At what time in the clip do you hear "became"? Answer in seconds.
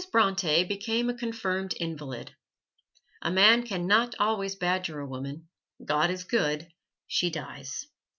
0.63-1.11